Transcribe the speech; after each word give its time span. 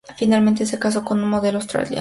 Finalmente 0.17 0.65
se 0.65 0.79
casó 0.79 1.05
con 1.05 1.21
un 1.23 1.29
modelo 1.29 1.59
australiano. 1.59 1.89